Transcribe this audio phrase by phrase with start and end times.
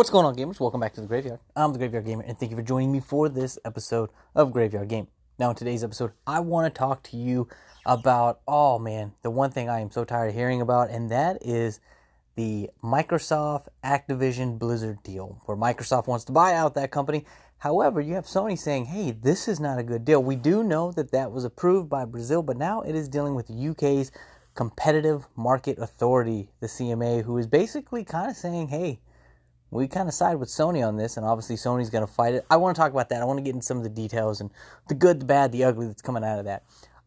[0.00, 0.58] What's going on, gamers?
[0.58, 1.40] Welcome back to the Graveyard.
[1.54, 4.88] I'm the Graveyard Gamer, and thank you for joining me for this episode of Graveyard
[4.88, 5.08] Game.
[5.38, 7.48] Now, in today's episode, I want to talk to you
[7.84, 11.44] about, oh man, the one thing I am so tired of hearing about, and that
[11.46, 11.80] is
[12.34, 17.26] the Microsoft Activision Blizzard deal, where Microsoft wants to buy out that company.
[17.58, 20.22] However, you have Sony saying, hey, this is not a good deal.
[20.22, 23.48] We do know that that was approved by Brazil, but now it is dealing with
[23.48, 24.12] the UK's
[24.54, 28.98] Competitive Market Authority, the CMA, who is basically kind of saying, hey,
[29.70, 32.44] we kind of side with Sony on this, and obviously Sony's going to fight it.
[32.50, 33.22] I want to talk about that.
[33.22, 34.50] I want to get into some of the details and
[34.88, 36.64] the good, the bad, the ugly that's coming out of that.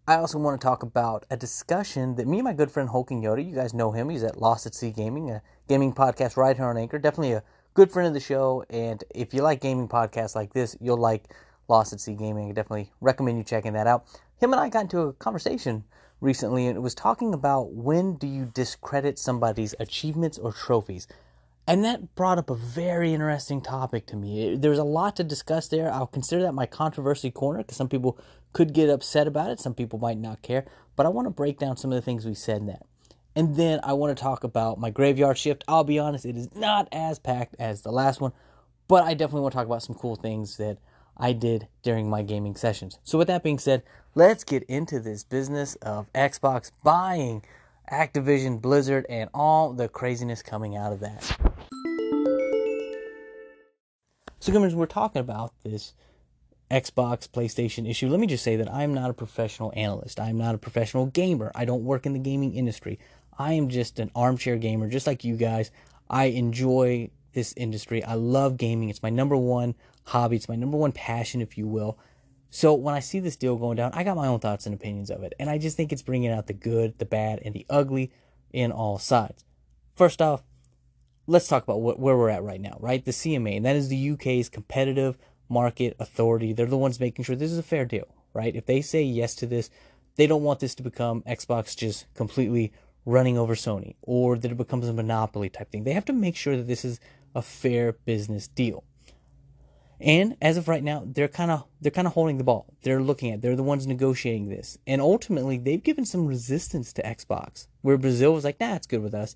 [0.07, 3.21] I also want to talk about a discussion that me and my good friend Hulking
[3.21, 6.55] Yoda, you guys know him, he's at Lost at Sea Gaming, a gaming podcast right
[6.55, 6.99] here on Anchor.
[6.99, 10.75] Definitely a good friend of the show, and if you like gaming podcasts like this,
[10.81, 11.33] you'll like
[11.69, 12.49] Lost at Sea Gaming.
[12.49, 14.05] I definitely recommend you checking that out.
[14.37, 15.85] Him and I got into a conversation
[16.19, 21.07] recently, and it was talking about when do you discredit somebody's achievements or trophies.
[21.65, 24.55] And that brought up a very interesting topic to me.
[24.55, 25.91] There's a lot to discuss there.
[25.91, 28.17] I'll consider that my controversy corner because some people
[28.51, 30.65] could get upset about it, some people might not care.
[30.95, 32.85] But I want to break down some of the things we said in that.
[33.35, 35.63] And then I want to talk about my graveyard shift.
[35.67, 38.31] I'll be honest, it is not as packed as the last one,
[38.87, 40.77] but I definitely want to talk about some cool things that
[41.17, 42.99] I did during my gaming sessions.
[43.03, 47.43] So, with that being said, let's get into this business of Xbox buying
[47.91, 51.23] Activision, Blizzard, and all the craziness coming out of that.
[54.39, 55.93] So, gamers, we're talking about this
[56.69, 58.09] Xbox, PlayStation issue.
[58.09, 60.19] Let me just say that I'm not a professional analyst.
[60.19, 61.51] I'm not a professional gamer.
[61.55, 62.99] I don't work in the gaming industry.
[63.37, 65.71] I am just an armchair gamer, just like you guys.
[66.09, 68.03] I enjoy this industry.
[68.03, 68.89] I love gaming.
[68.89, 69.75] It's my number one
[70.05, 70.35] hobby.
[70.35, 71.97] It's my number one passion, if you will.
[72.55, 75.09] So when I see this deal going down, I got my own thoughts and opinions
[75.09, 75.33] of it.
[75.39, 78.11] And I just think it's bringing out the good, the bad, and the ugly
[78.51, 79.43] in all sides.
[79.95, 80.43] First off,
[81.25, 83.03] let's talk about where we're at right now, right?
[83.03, 85.17] The CMA, and that is the UK's competitive
[85.49, 86.53] market authority.
[86.53, 88.05] They're the ones making sure this is a fair deal,
[88.35, 88.55] right?
[88.55, 89.71] If they say yes to this,
[90.15, 92.71] they don't want this to become Xbox just completely
[93.03, 95.85] running over Sony or that it becomes a monopoly type thing.
[95.85, 96.99] They have to make sure that this is
[97.33, 98.83] a fair business deal.
[100.03, 102.65] And as of right now, they're kind of they're kind of holding the ball.
[102.83, 103.41] They're looking at.
[103.41, 104.77] They're the ones negotiating this.
[104.85, 109.01] And ultimately, they've given some resistance to Xbox, where Brazil was like, "Nah, it's good
[109.01, 109.35] with us."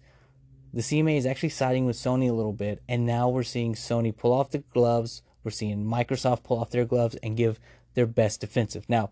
[0.74, 4.16] the CMA is actually siding with Sony a little bit, and now we're seeing Sony
[4.16, 5.24] pull off the gloves.
[5.44, 7.60] We're seeing Microsoft pull off their gloves and give
[7.94, 8.88] their best defensive.
[8.90, 9.10] Now,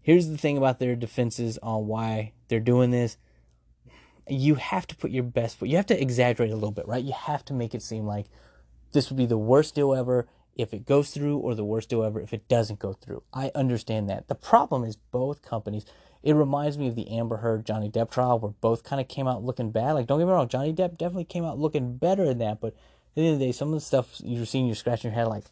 [0.00, 3.16] here's the thing about their defenses on why they're doing this.
[4.28, 5.68] You have to put your best foot.
[5.68, 7.04] You have to exaggerate a little bit, right?
[7.04, 8.26] You have to make it seem like
[8.92, 10.26] this would be the worst deal ever
[10.58, 13.22] if it goes through, or the worst deal ever if it doesn't go through.
[13.32, 14.28] I understand that.
[14.28, 15.86] The problem is both companies
[16.22, 19.28] it reminds me of the Amber Heard Johnny Depp trial where both kind of came
[19.28, 19.92] out looking bad.
[19.92, 22.60] Like, don't get me wrong, Johnny Depp definitely came out looking better than that.
[22.60, 22.74] But at
[23.14, 25.28] the end of the day, some of the stuff you're seeing, you're scratching your head
[25.28, 25.44] like,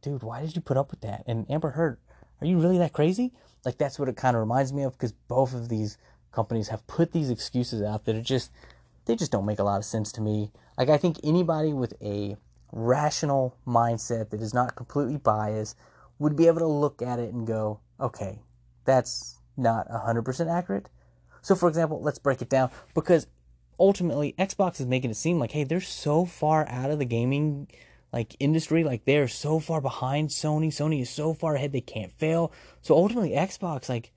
[0.00, 1.24] dude, why did you put up with that?
[1.26, 1.98] And Amber Heard,
[2.40, 3.32] are you really that crazy?
[3.64, 5.98] Like, that's what it kind of reminds me of because both of these
[6.30, 8.50] companies have put these excuses out that are just,
[9.06, 10.50] they just don't make a lot of sense to me.
[10.78, 12.36] Like, I think anybody with a
[12.72, 15.76] rational mindset that is not completely biased
[16.18, 18.40] would be able to look at it and go, okay,
[18.84, 20.88] that's not 100% accurate.
[21.42, 23.26] So, for example, let's break it down because
[23.78, 27.68] ultimately Xbox is making it seem like, hey, they're so far out of the gaming
[28.12, 30.68] like industry, like they're so far behind Sony.
[30.68, 32.52] Sony is so far ahead they can't fail.
[32.82, 34.12] So ultimately, Xbox, like,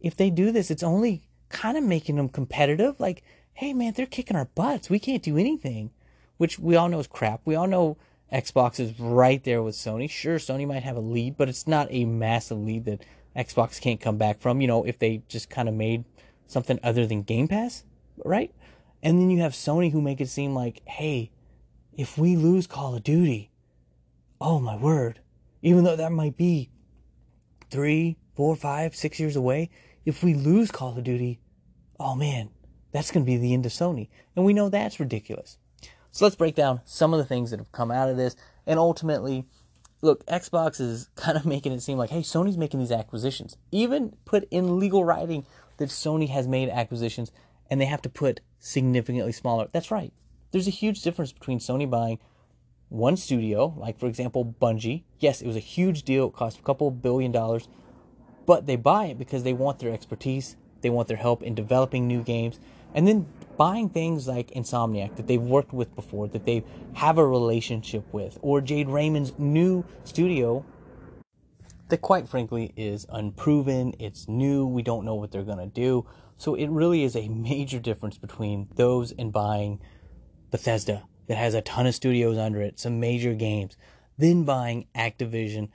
[0.00, 3.00] if they do this, it's only kind of making them competitive.
[3.00, 3.22] Like,
[3.54, 4.90] hey, man, they're kicking our butts.
[4.90, 5.90] We can't do anything,
[6.40, 7.42] which we all know is crap.
[7.44, 7.98] We all know
[8.32, 10.08] Xbox is right there with Sony.
[10.08, 13.04] Sure, Sony might have a lead, but it's not a massive lead that
[13.36, 16.06] Xbox can't come back from, you know, if they just kind of made
[16.46, 17.84] something other than Game Pass,
[18.24, 18.54] right?
[19.02, 21.30] And then you have Sony who make it seem like, hey,
[21.92, 23.50] if we lose Call of Duty,
[24.40, 25.20] oh my word,
[25.60, 26.70] even though that might be
[27.70, 29.68] three, four, five, six years away,
[30.06, 31.38] if we lose Call of Duty,
[31.98, 32.48] oh man,
[32.92, 34.08] that's going to be the end of Sony.
[34.34, 35.58] And we know that's ridiculous.
[36.12, 38.36] So let's break down some of the things that have come out of this
[38.66, 39.46] and ultimately
[40.02, 43.56] look, Xbox is kind of making it seem like, hey, Sony's making these acquisitions.
[43.70, 45.44] Even put in legal writing
[45.76, 47.32] that Sony has made acquisitions
[47.70, 49.68] and they have to put significantly smaller.
[49.72, 50.12] That's right.
[50.50, 52.18] There's a huge difference between Sony buying
[52.88, 55.04] one studio, like for example, Bungie.
[55.20, 56.28] Yes, it was a huge deal.
[56.28, 57.68] It cost a couple billion dollars.
[58.46, 62.06] But they buy it because they want their expertise, they want their help in developing
[62.06, 62.58] new games.
[62.94, 67.26] And then buying things like Insomniac that they've worked with before, that they have a
[67.26, 70.64] relationship with, or Jade Raymond's new studio
[71.88, 76.06] that quite frankly is unproven, it's new, we don't know what they're going to do.
[76.36, 79.80] So it really is a major difference between those and buying
[80.50, 83.76] Bethesda that has a ton of studios under it, some major games,
[84.18, 85.68] then buying Activision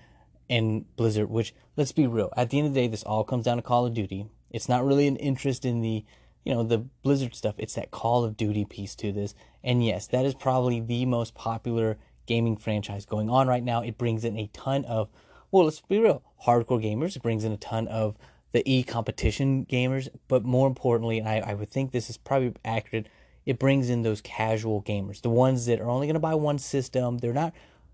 [0.50, 3.46] and Blizzard, which let's be real, at the end of the day, this all comes
[3.46, 4.28] down to Call of Duty.
[4.56, 6.06] It's not really an interest in the
[6.46, 7.56] you know the Blizzard stuff.
[7.58, 9.36] It's that Call of Duty piece to this.
[9.64, 13.82] And yes, that is probably the most popular gaming franchise going on right now.
[13.82, 15.10] It brings in a ton of
[15.52, 17.18] well, let's be real, hardcore gamers.
[17.18, 18.16] It brings in a ton of
[18.54, 23.08] the e competition gamers, but more importantly, I, I would think this is probably accurate.
[23.46, 26.60] It brings in those casual gamers, the ones that are only going to buy one
[26.60, 27.18] system.
[27.18, 27.54] They're not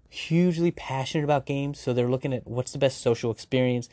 [0.10, 3.90] hugely passionate about games, so they're looking at what's the best social experience.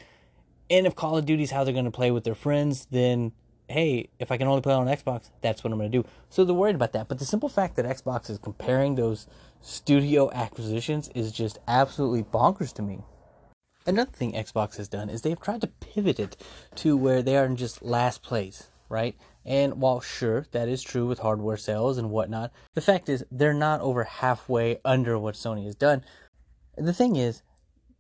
[0.71, 3.33] And if Call of Duty is how they're going to play with their friends, then
[3.69, 6.09] hey, if I can only play on Xbox, that's what I'm going to do.
[6.31, 7.09] So they're worried about that.
[7.09, 9.27] But the simple fact that Xbox is comparing those
[9.61, 13.01] studio acquisitions is just absolutely bonkers to me.
[13.87, 16.37] Another thing Xbox has done is they've tried to pivot it
[16.77, 19.17] to where they are in just last place, right?
[19.45, 23.55] And while sure, that is true with hardware sales and whatnot, the fact is they're
[23.55, 26.05] not over halfway under what Sony has done.
[26.77, 27.43] The thing is,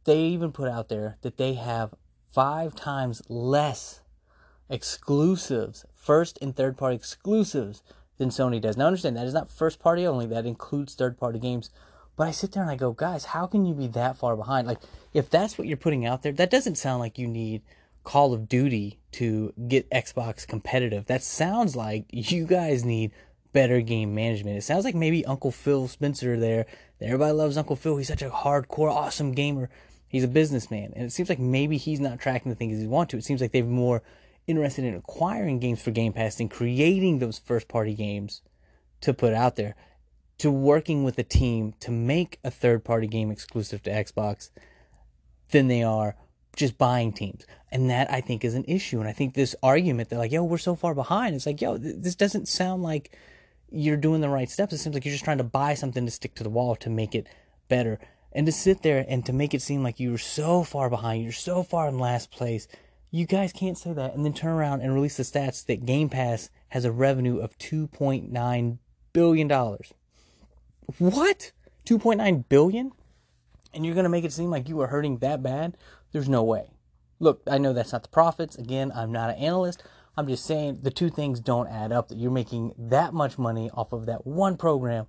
[0.05, 1.95] they even put out there that they have
[2.31, 4.01] five times less
[4.71, 7.83] exclusives, first and third party exclusives
[8.19, 8.77] than Sony does.
[8.77, 11.71] Now, understand that is not first party only, that includes third party games.
[12.17, 14.67] But I sit there and I go, guys, how can you be that far behind?
[14.67, 14.81] Like,
[15.15, 17.63] if that's what you're putting out there, that doesn't sound like you need
[18.03, 21.07] Call of Duty to get Xbox competitive.
[21.07, 23.13] That sounds like you guys need
[23.53, 24.57] better game management.
[24.57, 26.67] It sounds like maybe Uncle Phil Spencer there.
[27.01, 27.97] Everybody loves Uncle Phil.
[27.97, 29.71] He's such a hardcore, awesome gamer.
[30.09, 30.93] He's a businessman.
[30.97, 33.19] And it seems like maybe he's not tracking the things he wants to.
[33.19, 34.03] It seems like they're more
[34.47, 38.41] interested in acquiring games for Game Pass than creating those first party games
[39.03, 39.77] to put out there,
[40.39, 44.51] to working with a team to make a third party game exclusive to Xbox
[45.51, 46.17] than they are
[46.57, 47.47] just buying teams.
[47.71, 48.99] And that I think is an issue.
[49.01, 51.37] And I think this argument that like, yo, we're so far behind.
[51.37, 53.17] It's like, yo, this doesn't sound like
[53.71, 54.73] you're doing the right steps.
[54.73, 56.89] It seems like you're just trying to buy something to stick to the wall to
[56.89, 57.27] make it
[57.69, 58.01] better.
[58.33, 61.23] And to sit there and to make it seem like you were so far behind,
[61.23, 62.69] you're so far in last place
[63.11, 66.09] you guys can't say that and then turn around and release the stats that Game
[66.09, 68.79] Pass has a revenue of $2.9
[69.13, 69.49] billion.
[70.99, 71.53] What?
[71.87, 72.93] 2.9 billion?
[73.73, 75.77] And you're going to make it seem like you are hurting that bad?
[76.13, 76.71] There's no way.
[77.19, 78.57] Look, I know that's not the profits.
[78.57, 79.83] Again, I'm not an analyst.
[80.17, 83.71] I'm just saying the two things don't add up that you're making that much money
[83.73, 85.07] off of that one program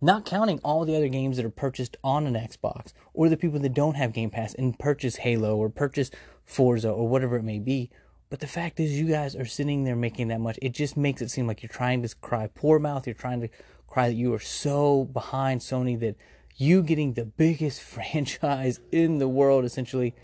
[0.00, 3.58] not counting all the other games that are purchased on an Xbox or the people
[3.60, 6.10] that don't have Game Pass and purchase Halo or purchase
[6.44, 7.90] Forza or whatever it may be.
[8.30, 10.58] But the fact is, you guys are sitting there making that much.
[10.62, 13.06] It just makes it seem like you're trying to cry poor mouth.
[13.06, 13.48] You're trying to
[13.88, 16.16] cry that you are so behind Sony that
[16.56, 20.14] you getting the biggest franchise in the world essentially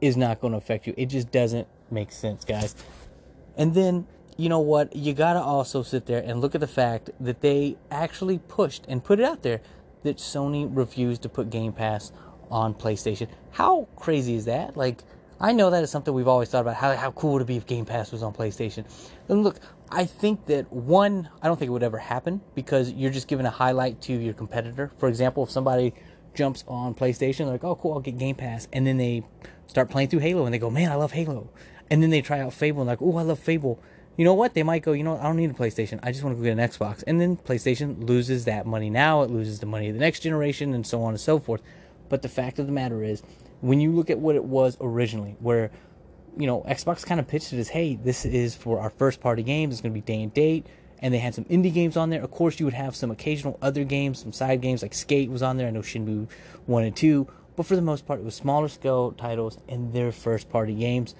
[0.00, 0.94] is not going to affect you.
[0.96, 2.74] It just doesn't make sense, guys.
[3.56, 4.06] And then
[4.40, 4.96] you know what?
[4.96, 8.86] You got to also sit there and look at the fact that they actually pushed
[8.88, 9.60] and put it out there
[10.02, 12.10] that Sony refused to put Game Pass
[12.50, 13.28] on PlayStation.
[13.50, 14.76] How crazy is that?
[14.76, 15.02] Like,
[15.38, 16.76] I know that is something we've always thought about.
[16.76, 18.84] How, how cool would it be if Game Pass was on PlayStation?
[19.28, 19.60] And look,
[19.90, 23.44] I think that one, I don't think it would ever happen because you're just giving
[23.44, 24.90] a highlight to your competitor.
[24.98, 25.92] For example, if somebody
[26.34, 28.68] jumps on PlayStation, they're like, oh, cool, I'll get Game Pass.
[28.72, 29.26] And then they
[29.66, 31.50] start playing through Halo and they go, man, I love Halo.
[31.90, 33.82] And then they try out Fable and like, oh, I love Fable
[34.20, 34.52] you know what?
[34.52, 35.16] They might go, you know.
[35.16, 35.98] I don't need a PlayStation.
[36.02, 37.02] I just want to go get an Xbox.
[37.06, 39.22] And then PlayStation loses that money now.
[39.22, 41.62] It loses the money of the next generation and so on and so forth.
[42.10, 43.22] But the fact of the matter is,
[43.62, 45.70] when you look at what it was originally, where,
[46.36, 49.42] you know, Xbox kind of pitched it as, hey, this is for our first party
[49.42, 49.72] games.
[49.72, 50.66] It's going to be day and date.
[50.98, 52.22] And they had some indie games on there.
[52.22, 55.42] Of course, you would have some occasional other games, some side games like Skate was
[55.42, 55.66] on there.
[55.66, 56.28] I know Shenmue
[56.66, 57.26] 1 and 2.
[57.56, 61.14] But for the most part, it was smaller scale titles and their first party games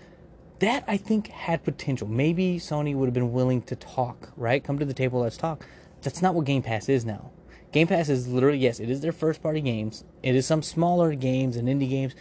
[0.61, 2.07] that I think had potential.
[2.07, 4.63] Maybe Sony would have been willing to talk, right?
[4.63, 5.67] Come to the table, let's talk.
[6.03, 7.31] That's not what Game Pass is now.
[7.73, 10.05] Game Pass is literally, yes, it is their first party games.
[10.23, 12.15] It is some smaller games and indie games.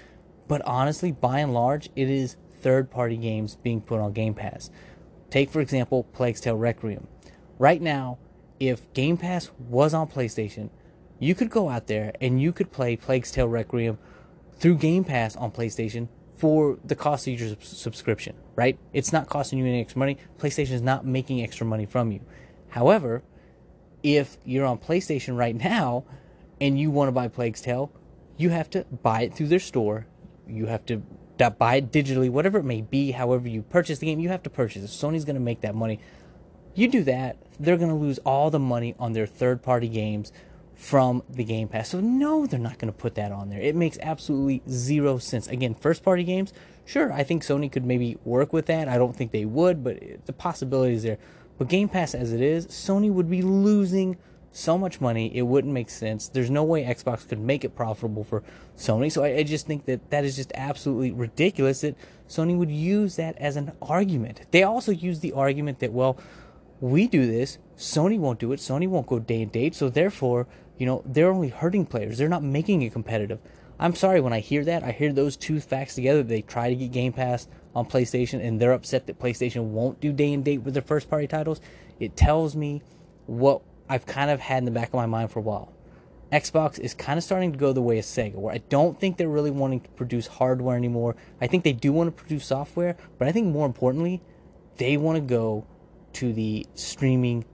[0.47, 4.69] But honestly, by and large, it is third party games being put on Game Pass.
[5.29, 7.07] Take, for example, Plague's Tale Requiem.
[7.57, 8.19] Right now,
[8.59, 10.69] if Game Pass was on PlayStation,
[11.19, 13.97] you could go out there and you could play Plague's Tale Requiem
[14.53, 16.07] through Game Pass on PlayStation
[16.39, 18.79] for the cost of your subscription, right?
[18.93, 20.17] It's not costing you any extra money.
[20.37, 22.21] PlayStation is not making extra money from you.
[22.69, 23.23] However,
[24.03, 26.05] if you're on PlayStation right now
[26.61, 27.91] and you want to buy Plague's Tale,
[28.37, 30.07] you have to buy it through their store.
[30.47, 31.03] You have to
[31.57, 34.49] buy it digitally, whatever it may be, however you purchase the game, you have to
[34.49, 34.87] purchase it.
[34.87, 35.99] Sony's going to make that money.
[36.73, 40.31] You do that, they're going to lose all the money on their third party games
[40.79, 41.89] from the Game Pass.
[41.89, 43.59] So no, they're not going to put that on there.
[43.59, 45.47] It makes absolutely zero sense.
[45.49, 46.53] Again, first party games,
[46.85, 48.87] sure, I think Sony could maybe work with that.
[48.87, 51.17] I don't think they would, but the possibility is there.
[51.57, 54.17] But Game Pass as it is, Sony would be losing
[54.53, 56.29] so much money, it wouldn't make sense.
[56.29, 58.41] There's no way Xbox could make it profitable for
[58.77, 59.11] Sony.
[59.11, 61.95] So I, I just think that that is just absolutely ridiculous that
[62.29, 64.41] Sony would use that as an argument.
[64.51, 66.17] They also use the argument that, well,
[66.79, 70.47] we do this, Sony won't do it, Sony won't go day and date, so therefore,
[70.79, 72.17] you know, they're only hurting players.
[72.17, 73.39] They're not making it competitive.
[73.79, 76.23] I'm sorry when I hear that, I hear those two facts together.
[76.23, 80.11] They try to get Game Pass on PlayStation and they're upset that PlayStation won't do
[80.11, 81.61] day and date with their first party titles.
[81.99, 82.81] It tells me
[83.25, 85.73] what I've kind of had in the back of my mind for a while.
[86.31, 89.17] Xbox is kind of starting to go the way of Sega, where I don't think
[89.17, 91.15] they're really wanting to produce hardware anymore.
[91.41, 94.21] I think they do want to produce software, but I think more importantly,
[94.77, 95.65] they want to go
[96.13, 97.45] to the streaming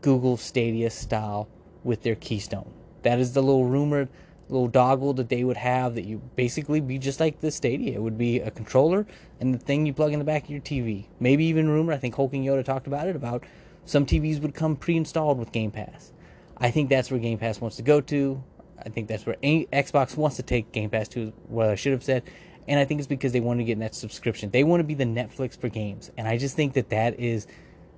[0.00, 1.48] Google Stadia style
[1.84, 2.72] with their Keystone.
[3.02, 4.08] That is the little rumored
[4.48, 7.94] little dongle that they would have that you basically be just like the Stadia.
[7.94, 9.06] It would be a controller
[9.40, 11.06] and the thing you plug in the back of your TV.
[11.20, 13.44] Maybe even rumor, I think Hulking Yoda talked about it, about
[13.84, 16.12] some TVs would come pre-installed with Game Pass.
[16.56, 18.42] I think that's where Game Pass wants to go to.
[18.84, 22.04] I think that's where Xbox wants to take Game Pass to, what I should have
[22.04, 22.22] said.
[22.66, 24.50] And I think it's because they want to get that subscription.
[24.50, 26.10] They want to be the Netflix for games.
[26.16, 27.46] And I just think that that is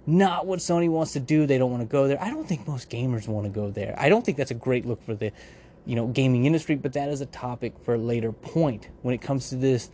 [0.07, 1.47] not what Sony wants to do.
[1.47, 2.23] They don't want to go there.
[2.23, 3.95] I don't think most gamers want to go there.
[3.99, 5.33] I don't think that's a great look for the,
[5.85, 9.21] you know, gaming industry, but that is a topic for a later point when it
[9.21, 9.91] comes to this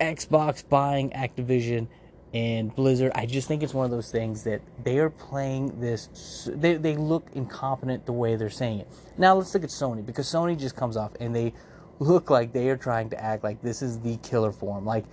[0.00, 1.88] Xbox buying Activision
[2.34, 6.50] and Blizzard, I just think it's one of those things that they are playing this.
[6.52, 8.88] They they look incompetent the way they're saying it.
[9.16, 11.54] Now let's look at Sony because Sony just comes off and they
[11.98, 14.84] look like they are trying to act like this is the killer form.
[14.84, 15.04] Like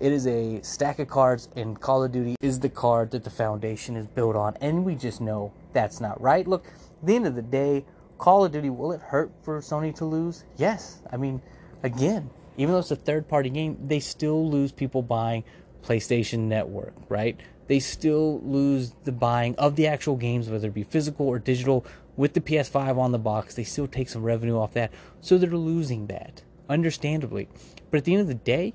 [0.00, 3.30] it is a stack of cards, and Call of Duty is the card that the
[3.30, 6.46] foundation is built on, and we just know that's not right.
[6.46, 7.84] Look, at the end of the day,
[8.18, 10.44] Call of Duty will it hurt for Sony to lose?
[10.56, 11.02] Yes.
[11.10, 11.42] I mean,
[11.82, 15.44] again, even though it's a third party game, they still lose people buying
[15.82, 17.38] PlayStation Network, right?
[17.66, 21.84] They still lose the buying of the actual games, whether it be physical or digital,
[22.16, 23.54] with the PS5 on the box.
[23.54, 27.48] They still take some revenue off that, so they're losing that, understandably.
[27.90, 28.74] But at the end of the day,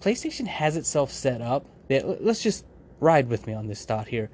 [0.00, 2.64] PlayStation has itself set up that let's just
[3.00, 4.30] ride with me on this thought here.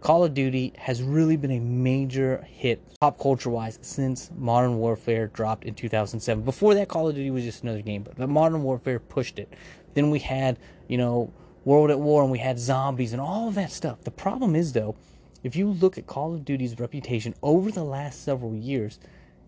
[0.00, 5.26] Call of Duty has really been a major hit pop culture wise since Modern Warfare
[5.26, 6.44] dropped in 2007.
[6.44, 9.52] Before that, Call of Duty was just another game, but Modern Warfare pushed it.
[9.94, 10.56] Then we had
[10.88, 11.32] you know,
[11.64, 14.02] World at War and we had zombies and all of that stuff.
[14.02, 14.96] The problem is, though,
[15.44, 18.98] if you look at Call of Duty's reputation over the last several years,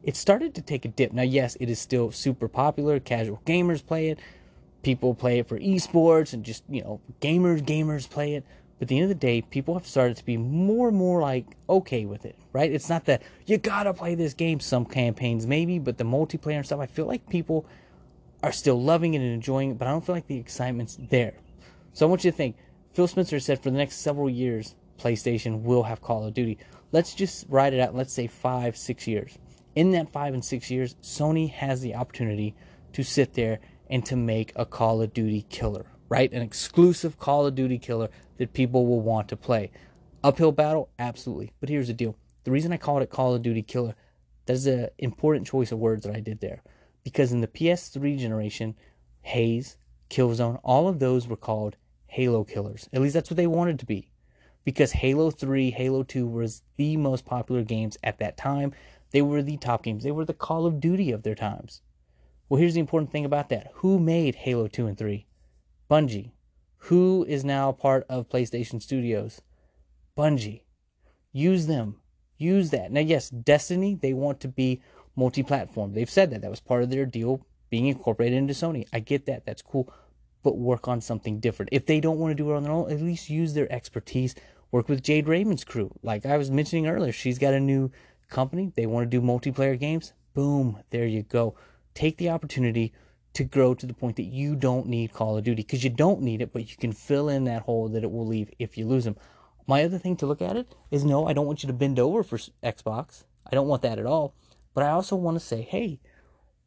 [0.02, 1.12] it started to take a dip.
[1.12, 3.00] Now, yes, it is still super popular.
[3.00, 4.18] Casual gamers play it.
[4.82, 8.44] People play it for esports and just, you know, gamers, gamers play it.
[8.78, 11.20] But at the end of the day, people have started to be more and more
[11.20, 12.72] like okay with it, right?
[12.72, 14.58] It's not that you gotta play this game.
[14.58, 17.66] Some campaigns maybe, but the multiplayer and stuff, I feel like people
[18.42, 21.34] are still loving it and enjoying it, but I don't feel like the excitement's there.
[21.92, 22.56] So I want you to think
[22.94, 26.58] Phil Spencer said for the next several years, PlayStation will have Call of Duty.
[26.92, 29.38] Let's just ride it out, let's say five, six years.
[29.74, 32.54] In that five and six years, Sony has the opportunity
[32.92, 33.60] to sit there
[33.90, 36.32] and to make a Call of Duty killer, right?
[36.32, 39.70] An exclusive Call of Duty killer that people will want to play.
[40.24, 40.88] Uphill battle?
[40.98, 41.52] Absolutely.
[41.60, 43.94] But here's the deal the reason I called it Call of Duty killer,
[44.46, 46.62] that's an important choice of words that I did there
[47.04, 48.74] because in the PS3 generation,
[49.22, 49.76] Haze,
[50.08, 52.88] Killzone, all of those were called Halo killers.
[52.92, 54.10] At least that's what they wanted to be.
[54.64, 58.72] Because Halo 3, Halo 2 was the most popular games at that time.
[59.10, 60.04] They were the top games.
[60.04, 61.80] They were the Call of Duty of their times.
[62.50, 63.70] Well, here's the important thing about that.
[63.74, 65.24] Who made Halo 2 and 3?
[65.88, 66.32] Bungie.
[66.84, 69.40] Who is now part of PlayStation Studios?
[70.18, 70.62] Bungie.
[71.30, 72.00] Use them.
[72.38, 72.90] Use that.
[72.90, 74.82] Now, yes, Destiny, they want to be
[75.14, 75.94] multi platform.
[75.94, 76.40] They've said that.
[76.40, 78.84] That was part of their deal being incorporated into Sony.
[78.92, 79.46] I get that.
[79.46, 79.92] That's cool.
[80.42, 81.68] But work on something different.
[81.70, 84.34] If they don't want to do it on their own, at least use their expertise.
[84.72, 85.92] Work with Jade Raymond's crew.
[86.02, 87.92] Like I was mentioning earlier, she's got a new
[88.28, 88.72] company.
[88.74, 90.14] They want to do multiplayer games.
[90.34, 90.82] Boom.
[90.90, 91.54] There you go.
[91.94, 92.92] Take the opportunity
[93.34, 96.22] to grow to the point that you don't need Call of Duty because you don't
[96.22, 98.86] need it, but you can fill in that hole that it will leave if you
[98.86, 99.16] lose them.
[99.66, 101.98] My other thing to look at it is no, I don't want you to bend
[101.98, 103.24] over for Xbox.
[103.46, 104.34] I don't want that at all.
[104.74, 106.00] But I also want to say, hey,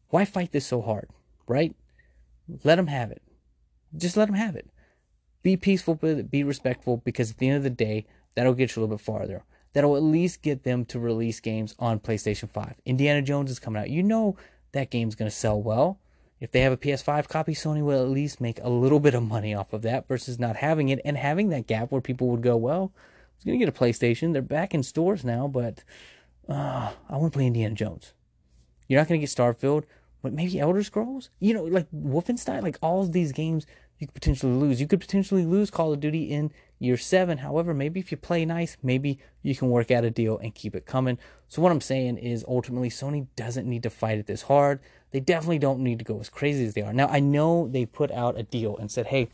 [0.09, 1.09] why fight this so hard,
[1.47, 1.75] right?
[2.63, 3.21] Let them have it.
[3.95, 4.69] Just let them have it.
[5.41, 8.83] Be peaceful, be respectful because at the end of the day, that'll get you a
[8.83, 9.43] little bit farther.
[9.73, 12.75] That'll at least get them to release games on PlayStation 5.
[12.85, 13.89] Indiana Jones is coming out.
[13.89, 14.37] You know
[14.73, 15.99] that game's going to sell well.
[16.39, 19.23] If they have a PS5 copy, Sony will at least make a little bit of
[19.23, 22.41] money off of that versus not having it and having that gap where people would
[22.41, 24.33] go, well, I was going to get a PlayStation.
[24.33, 25.83] They're back in stores now, but
[26.49, 28.13] uh, I want to play Indiana Jones.
[28.89, 29.85] You're not going to get Starfield,
[30.21, 31.29] but maybe Elder Scrolls?
[31.39, 33.65] You know, like Wolfenstein, like all of these games,
[34.03, 34.81] you could potentially lose.
[34.81, 37.37] You could potentially lose Call of Duty in year seven.
[37.37, 40.75] However, maybe if you play nice, maybe you can work out a deal and keep
[40.75, 41.17] it coming.
[41.47, 44.81] So, what I'm saying is ultimately, Sony doesn't need to fight it this hard.
[45.11, 46.91] They definitely don't need to go as crazy as they are.
[46.91, 49.29] Now, I know they put out a deal and said, hey,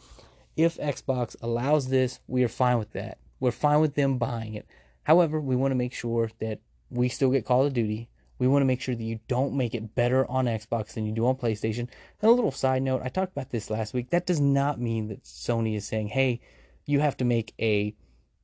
[0.56, 3.18] if Xbox allows this, we are fine with that.
[3.40, 4.68] We're fine with them buying it.
[5.04, 6.60] However, we want to make sure that
[6.92, 8.10] we still get Call of Duty.
[8.40, 11.12] We want to make sure that you don't make it better on Xbox than you
[11.12, 11.88] do on PlayStation.
[12.22, 14.10] And a little side note, I talked about this last week.
[14.10, 16.40] That does not mean that Sony is saying, hey,
[16.86, 17.94] you have to make a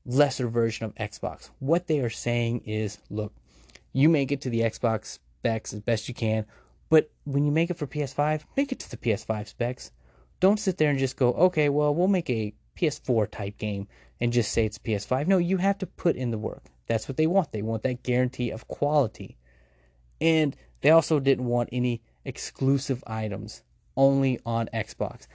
[0.06, 1.50] lesser version of Xbox.
[1.60, 3.34] What they are saying is, look,
[3.94, 6.46] you make it to the Xbox specs as best you can,
[6.90, 9.92] but when you make it for PS5, make it to the PS5 specs.
[10.40, 13.88] Don't sit there and just go, okay, well, we'll make a PS4 type game
[14.20, 15.28] and just say it's PS5.
[15.28, 16.66] No, you have to put in the work.
[16.88, 17.52] That's what they want.
[17.52, 19.38] They want that guarantee of quality.
[20.26, 23.64] And they also didn't want any exclusive items
[23.96, 25.28] only on Xbox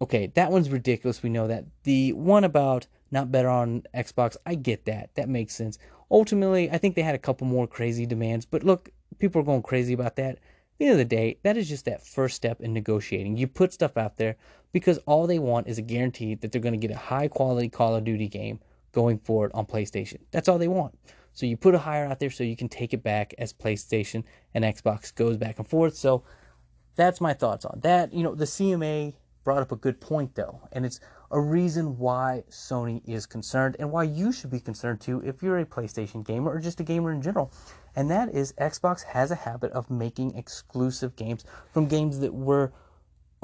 [0.00, 1.22] okay, that one's ridiculous.
[1.22, 1.64] We know that.
[1.84, 5.14] The one about not better on Xbox, I get that.
[5.14, 5.78] That makes sense.
[6.10, 9.62] Ultimately, I think they had a couple more crazy demands, but look, people are going
[9.62, 10.36] crazy about that.
[10.36, 10.40] At
[10.78, 13.36] the end of the day, that is just that first step in negotiating.
[13.36, 14.36] You put stuff out there
[14.72, 17.68] because all they want is a guarantee that they're going to get a high quality
[17.68, 18.60] Call of Duty game
[18.92, 20.18] going forward on PlayStation.
[20.30, 20.96] That's all they want.
[21.38, 24.24] So you put a higher out there so you can take it back as PlayStation
[24.54, 25.94] and Xbox goes back and forth.
[25.94, 26.24] So
[26.96, 28.12] that's my thoughts on that.
[28.12, 29.14] You know, the CMA
[29.44, 30.98] brought up a good point though, and it's
[31.30, 35.60] a reason why Sony is concerned and why you should be concerned too if you're
[35.60, 37.52] a PlayStation gamer or just a gamer in general.
[37.94, 42.72] And that is Xbox has a habit of making exclusive games from games that were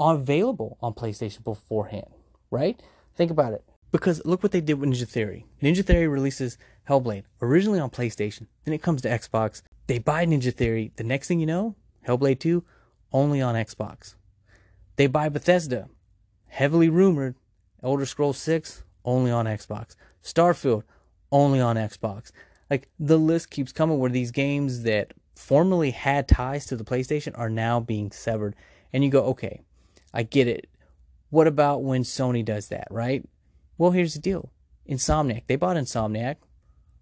[0.01, 2.11] available on PlayStation beforehand,
[2.51, 2.77] right?
[3.15, 3.63] Think about it.
[3.93, 5.45] Because look what they did with Ninja Theory.
[5.61, 6.57] Ninja Theory releases
[6.89, 9.61] Hellblade originally on PlayStation, then it comes to Xbox.
[9.87, 10.91] They buy Ninja Theory.
[10.95, 11.75] The next thing you know,
[12.07, 12.63] Hellblade 2
[13.11, 14.15] only on Xbox.
[14.95, 15.89] They buy Bethesda
[16.47, 17.35] heavily rumored
[17.83, 19.95] Elder Scrolls 6 only on Xbox.
[20.23, 20.83] Starfield
[21.31, 22.31] only on Xbox.
[22.69, 27.37] Like the list keeps coming where these games that formerly had ties to the PlayStation
[27.37, 28.55] are now being severed.
[28.93, 29.61] And you go, okay,
[30.13, 30.67] I get it.
[31.29, 33.27] What about when Sony does that, right?
[33.77, 34.51] Well, here's the deal
[34.89, 36.37] Insomniac, they bought Insomniac.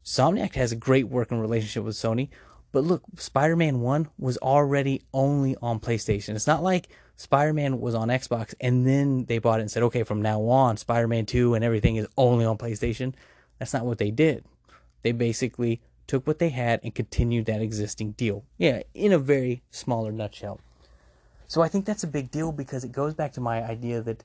[0.03, 2.29] Insomniac has a great working relationship with Sony.
[2.71, 6.35] But look, Spider Man 1 was already only on PlayStation.
[6.35, 9.83] It's not like Spider Man was on Xbox and then they bought it and said,
[9.83, 13.13] okay, from now on, Spider Man 2 and everything is only on PlayStation.
[13.59, 14.43] That's not what they did.
[15.03, 18.43] They basically took what they had and continued that existing deal.
[18.57, 20.59] Yeah, in a very smaller nutshell.
[21.47, 24.23] So I think that's a big deal because it goes back to my idea that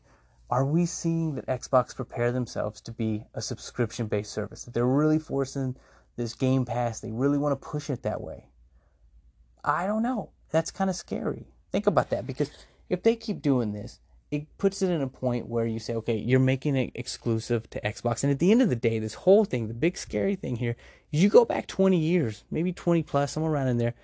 [0.51, 4.65] are we seeing that Xbox prepare themselves to be a subscription based service?
[4.65, 5.77] That they're really forcing
[6.17, 8.49] this Game Pass, they really want to push it that way.
[9.65, 10.31] I don't know.
[10.51, 11.47] That's kind of scary.
[11.71, 12.51] Think about that because
[12.89, 16.17] if they keep doing this, it puts it in a point where you say, okay,
[16.17, 18.23] you're making it exclusive to Xbox.
[18.23, 20.77] And at the end of the day, this whole thing, the big scary thing here,
[21.13, 23.95] is you go back 20 years, maybe 20 plus, somewhere around in there.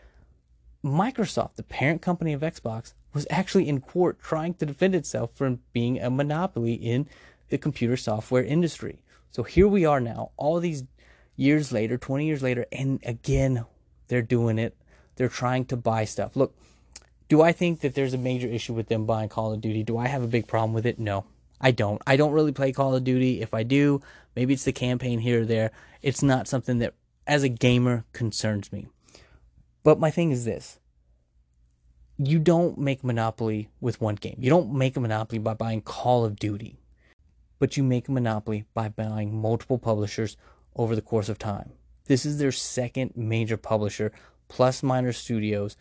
[0.82, 5.60] Microsoft, the parent company of Xbox, was actually in court trying to defend itself from
[5.72, 7.08] being a monopoly in
[7.48, 8.98] the computer software industry.
[9.30, 10.84] So here we are now, all these
[11.36, 13.64] years later, 20 years later, and again,
[14.08, 14.76] they're doing it.
[15.16, 16.36] They're trying to buy stuff.
[16.36, 16.54] Look,
[17.28, 19.82] do I think that there's a major issue with them buying Call of Duty?
[19.82, 20.98] Do I have a big problem with it?
[20.98, 21.24] No,
[21.60, 22.02] I don't.
[22.06, 23.40] I don't really play Call of Duty.
[23.40, 24.02] If I do,
[24.36, 25.70] maybe it's the campaign here or there.
[26.02, 26.94] It's not something that,
[27.26, 28.88] as a gamer, concerns me.
[29.82, 30.78] But my thing is this
[32.18, 34.36] you don't make monopoly with one game.
[34.38, 36.78] You don't make a monopoly by buying Call of Duty,
[37.58, 40.36] but you make a monopoly by buying multiple publishers
[40.76, 41.72] over the course of time.
[42.06, 44.12] This is their second major publisher,
[44.48, 45.76] plus minor studios,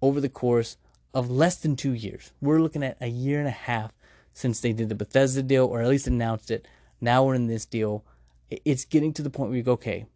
[0.00, 0.76] over the course
[1.12, 2.32] of less than two years.
[2.40, 3.92] We're looking at a year and a half
[4.32, 6.66] since they did the Bethesda deal, or at least announced it.
[7.00, 8.04] Now we're in this deal.
[8.50, 10.06] It's getting to the point where you go, okay,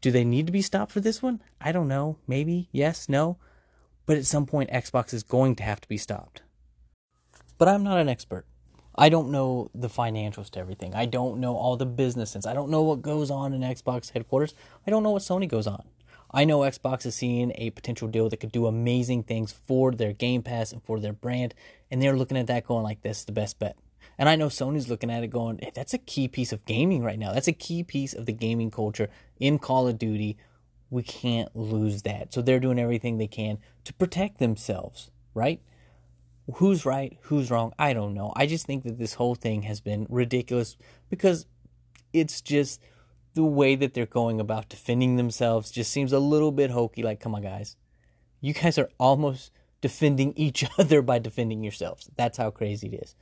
[0.00, 1.42] do they need to be stopped for this one?
[1.60, 2.18] I don't know.
[2.26, 2.68] Maybe.
[2.72, 3.08] Yes.
[3.08, 3.38] No.
[4.06, 6.42] But at some point, Xbox is going to have to be stopped.
[7.58, 8.46] But I'm not an expert.
[8.98, 10.94] I don't know the financials to everything.
[10.94, 12.46] I don't know all the business sense.
[12.46, 14.54] I don't know what goes on in Xbox headquarters.
[14.86, 15.84] I don't know what Sony goes on.
[16.32, 20.12] I know Xbox is seeing a potential deal that could do amazing things for their
[20.12, 21.54] Game Pass and for their brand,
[21.90, 23.76] and they're looking at that going like this is the best bet.
[24.18, 27.02] And I know Sony's looking at it going, hey, that's a key piece of gaming
[27.02, 27.32] right now.
[27.32, 30.38] That's a key piece of the gaming culture in Call of Duty.
[30.90, 32.32] We can't lose that.
[32.32, 35.60] So they're doing everything they can to protect themselves, right?
[36.54, 38.32] Who's right, who's wrong, I don't know.
[38.36, 40.76] I just think that this whole thing has been ridiculous
[41.10, 41.46] because
[42.12, 42.80] it's just
[43.34, 47.02] the way that they're going about defending themselves just seems a little bit hokey.
[47.02, 47.76] Like, come on, guys.
[48.40, 52.10] You guys are almost defending each other by defending yourselves.
[52.16, 53.14] That's how crazy it is.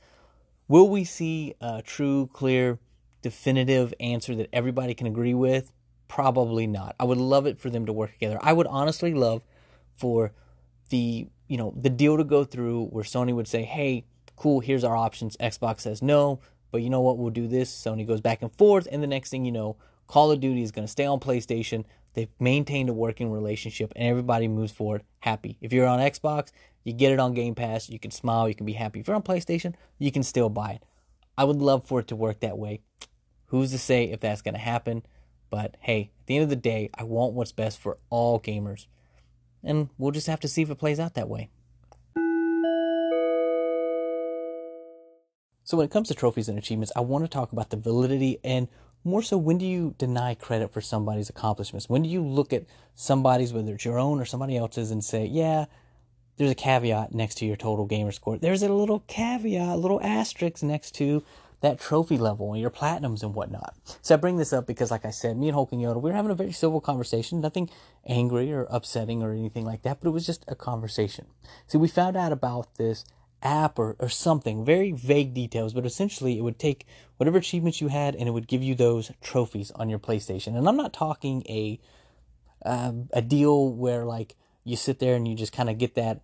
[0.67, 2.79] Will we see a true, clear,
[3.21, 5.71] definitive answer that everybody can agree with?
[6.07, 6.95] Probably not.
[6.99, 8.37] I would love it for them to work together.
[8.41, 9.43] I would honestly love
[9.95, 10.33] for
[10.89, 14.83] the you know the deal to go through where Sony would say, "Hey, cool, here's
[14.83, 16.39] our options." Xbox says no,
[16.71, 17.17] but you know what?
[17.17, 17.73] We'll do this.
[17.73, 20.71] Sony goes back and forth, and the next thing you know, Call of Duty is
[20.71, 21.85] going to stay on PlayStation.
[22.13, 25.57] They've maintained a working relationship, and everybody moves forward happy.
[25.59, 26.51] If you're on Xbox,
[26.83, 27.89] you get it on Game Pass.
[27.89, 28.47] You can smile.
[28.47, 28.99] You can be happy.
[28.99, 30.83] If you're on PlayStation, you can still buy it.
[31.37, 32.79] I would love for it to work that way.
[33.47, 35.03] Who's to say if that's going to happen?
[35.55, 38.87] But hey, at the end of the day, I want what's best for all gamers.
[39.63, 41.49] And we'll just have to see if it plays out that way.
[45.63, 48.37] So, when it comes to trophies and achievements, I want to talk about the validity
[48.43, 48.67] and
[49.05, 51.87] more so when do you deny credit for somebody's accomplishments?
[51.87, 55.25] When do you look at somebody's, whether it's your own or somebody else's, and say,
[55.25, 55.67] yeah,
[56.35, 58.37] there's a caveat next to your total gamer score.
[58.37, 61.23] There's a little caveat, a little asterisk next to
[61.61, 63.75] that trophy level and your platinums and whatnot.
[64.01, 66.15] So I bring this up because, like I said, me and Hulking Yoda, we were
[66.15, 67.69] having a very civil conversation, nothing
[68.05, 71.27] angry or upsetting or anything like that, but it was just a conversation.
[71.67, 73.05] See, we found out about this
[73.41, 76.85] app or, or something, very vague details, but essentially it would take
[77.17, 80.57] whatever achievements you had and it would give you those trophies on your PlayStation.
[80.57, 81.79] And I'm not talking a
[82.65, 86.21] uh, a deal where like you sit there and you just kind of get that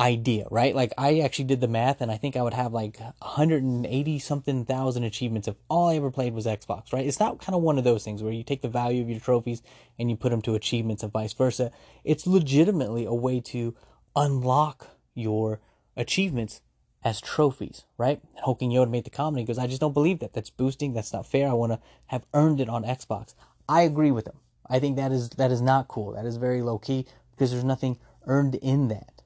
[0.00, 0.74] idea, right?
[0.74, 4.64] Like I actually did the math and I think I would have like 180 something
[4.64, 7.06] thousand achievements if all I ever played was Xbox, right?
[7.06, 9.20] It's not kind of one of those things where you take the value of your
[9.20, 9.62] trophies
[9.98, 11.72] and you put them to achievements and vice versa.
[12.04, 13.74] It's legitimately a way to
[14.14, 15.60] unlock your
[15.96, 16.60] achievements
[17.04, 18.20] as trophies, right?
[18.36, 20.32] And Yoda made the he goes, I just don't believe that.
[20.32, 20.94] That's boosting.
[20.94, 21.48] That's not fair.
[21.48, 23.34] I want to have earned it on Xbox.
[23.68, 24.38] I agree with him.
[24.68, 26.12] I think that is that is not cool.
[26.12, 29.17] That is very low key because there's nothing earned in that.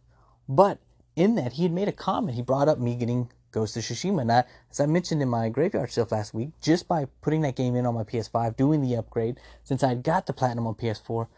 [0.49, 0.79] But
[1.17, 2.37] in that, he had made a comment.
[2.37, 4.23] He brought up me getting Ghost of Tsushima.
[4.23, 4.31] And
[4.71, 7.87] as I mentioned in my graveyard shift last week, just by putting that game in
[7.87, 11.29] on my PS5, doing the upgrade, since I had got the platinum on PS4,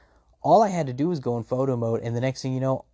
[0.40, 2.61] all I had to do was go in photo mode, and the next thing you
[2.61, 2.85] know,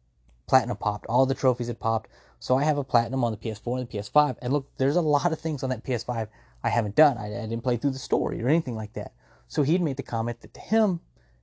[0.46, 1.06] platinum popped.
[1.06, 2.10] All the trophies had popped.
[2.40, 4.36] So I have a platinum on the PS4 and the PS5.
[4.40, 6.28] And look, there's a lot of things on that PS5
[6.62, 7.18] I haven't done.
[7.18, 9.12] I, I didn't play through the story or anything like that.
[9.46, 11.00] So he'd made the comment that to him,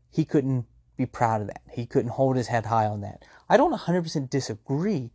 [0.09, 0.65] he couldn't
[0.97, 1.61] be proud of that.
[1.71, 3.23] He couldn't hold his head high on that.
[3.47, 5.11] I don't 100% disagree,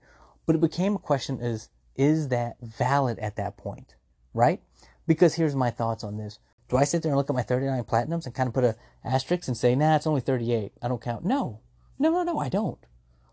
[0.47, 3.97] but it became a question is is that valid at that point,
[4.33, 4.62] right?
[5.07, 6.38] Because here's my thoughts on this.
[6.68, 8.77] Do I sit there and look at my 39 platinums and kind of put a
[9.05, 10.73] asterisk and say, nah, it's only 38.
[10.81, 11.23] I don't count.
[11.23, 11.61] No,
[11.99, 12.79] no, no, no, I don't.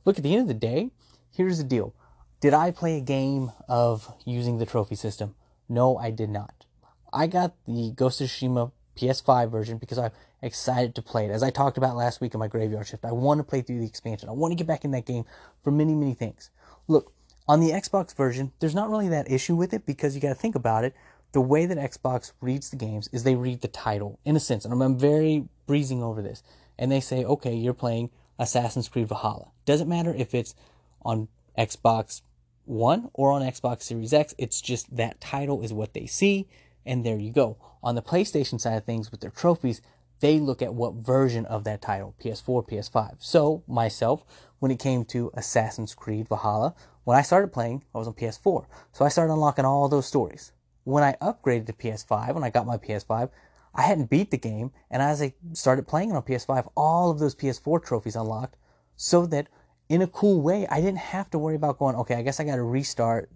[0.03, 0.91] Look, at the end of the day,
[1.31, 1.93] here's the deal.
[2.41, 5.35] Did I play a game of using the trophy system?
[5.69, 6.65] No, I did not.
[7.13, 11.31] I got the Ghost of Tsushima PS5 version because I'm excited to play it.
[11.31, 13.79] As I talked about last week in my graveyard shift, I want to play through
[13.79, 14.29] the expansion.
[14.29, 15.25] I want to get back in that game
[15.63, 16.49] for many, many things.
[16.87, 17.11] Look,
[17.47, 20.35] on the Xbox version, there's not really that issue with it because you got to
[20.35, 20.93] think about it.
[21.31, 24.65] The way that Xbox reads the games is they read the title in a sense,
[24.65, 26.41] and I'm very breezing over this.
[26.77, 29.49] And they say, okay, you're playing Assassin's Creed Valhalla.
[29.65, 30.55] Doesn't matter if it's
[31.03, 32.21] on Xbox
[32.65, 36.47] One or on Xbox Series X, it's just that title is what they see
[36.85, 37.57] and there you go.
[37.83, 39.81] On the PlayStation side of things, with their trophies,
[40.19, 43.15] they look at what version of that title PS4, PS5.
[43.19, 44.23] So, myself,
[44.59, 48.65] when it came to Assassin's Creed Valhalla, when I started playing, I was on PS4.
[48.91, 50.51] So, I started unlocking all those stories.
[50.83, 53.29] When I upgraded to PS5, when I got my PS5,
[53.75, 57.19] I hadn't beat the game, and as I started playing it on PS5, all of
[57.19, 58.57] those PS4 trophies unlocked
[58.95, 59.47] so that
[59.87, 62.43] in a cool way, I didn't have to worry about going, okay, I guess I
[62.43, 63.29] got to restart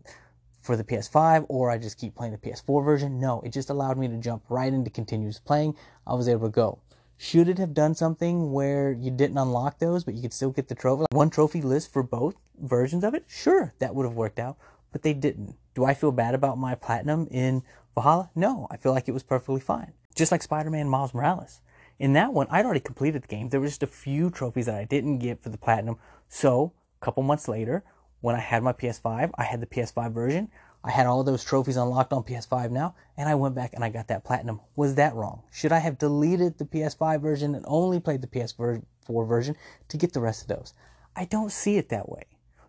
[0.64, 3.20] for the PS5 or I just keep playing the PS4 version.
[3.20, 5.76] No, it just allowed me to jump right into continuous playing.
[6.08, 6.80] I was able to go.
[7.18, 10.70] Should it have done something where you didn't unlock those, but you could still get
[10.70, 11.06] the trophy?
[11.12, 13.26] One trophy list for both versions of it?
[13.28, 14.58] Sure, that would have worked out,
[14.92, 15.56] but they didn't.
[15.76, 17.62] Do I feel bad about my platinum in
[17.94, 18.30] Valhalla?
[18.36, 19.92] No, I feel like it was perfectly fine.
[20.16, 21.62] Just like Spider Man Miles Morales.
[22.00, 23.50] In that one, I'd already completed the game.
[23.50, 25.98] There were just a few trophies that I didn't get for the platinum.
[26.28, 27.84] So, a couple months later,
[28.24, 30.50] when I had my PS5, I had the PS5 version.
[30.82, 33.90] I had all those trophies unlocked on PS5 now, and I went back and I
[33.90, 34.62] got that platinum.
[34.78, 35.44] Was that wrong?
[35.52, 38.82] Should I have deleted the PS5 version and only played the PS4
[39.28, 39.58] version
[39.90, 40.74] to get the rest of those?
[41.18, 42.24] I don't see it that way.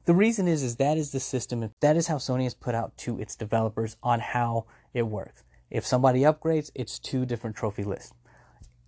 [0.06, 1.62] The reason is, is that is the system.
[1.62, 5.44] And that is how Sony has put out to its developers on how it works.
[5.70, 8.12] If somebody upgrades, it's two different trophy lists.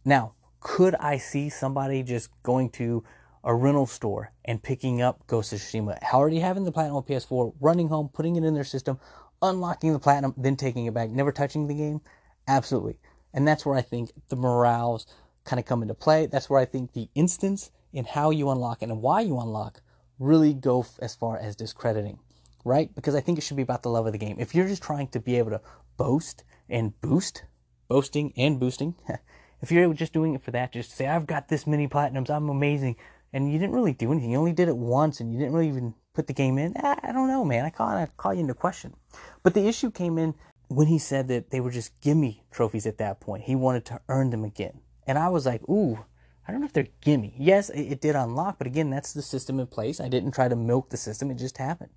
[0.05, 3.05] Now, could I see somebody just going to
[3.47, 7.55] a rental store and picking up Ghost of Tsushima, already having the Platinum on PS4,
[7.61, 8.99] running home, putting it in their system,
[9.41, 12.01] unlocking the Platinum, then taking it back, never touching the game?
[12.49, 12.99] Absolutely.
[13.33, 15.07] And that's where I think the morals
[15.45, 16.27] kind of come into play.
[16.27, 19.81] That's where I think the instance in how you unlock and why you unlock
[20.19, 22.19] really go as far as discrediting.
[22.67, 22.93] right?
[22.97, 24.37] Because I think it should be about the love of the game.
[24.41, 25.61] If you're just trying to be able to
[25.97, 27.45] boast and boost,
[27.87, 28.97] boasting and boosting,
[29.63, 32.49] if you're just doing it for that, just say, I've got this many platinums, I'm
[32.49, 32.97] amazing,
[33.33, 35.69] and you didn't really do anything, you only did it once and you didn't really
[35.69, 37.65] even put the game in, I don't know, man.
[37.65, 38.95] I call, I call you into question.
[39.43, 40.35] But the issue came in
[40.69, 43.45] when he said that they were just gimme trophies at that point.
[43.45, 44.81] He wanted to earn them again.
[45.07, 46.05] And I was like, ooh,
[46.49, 47.35] I don't know if they're gimme.
[47.39, 50.01] Yes, it, it, did unlock, but again, that's the system in place.
[50.01, 51.91] I didn't try to milk the system, it just happened.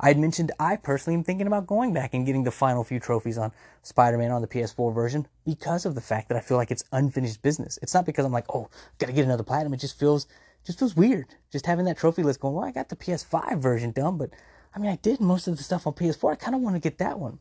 [0.00, 3.00] I had mentioned I personally am thinking about going back and getting the final few
[3.00, 6.56] trophies on Spider Man on the PS4 version because of the fact that I feel
[6.56, 7.78] like it's unfinished business.
[7.82, 8.68] It's not because I'm like, oh,
[8.98, 9.74] gotta get another platinum.
[9.74, 10.26] It just feels
[10.64, 11.26] just feels weird.
[11.52, 14.30] Just having that trophy list going, well, I got the PS5 version done, but
[14.74, 16.32] I mean, I did most of the stuff on PS4.
[16.32, 17.38] I kind of want to get that one.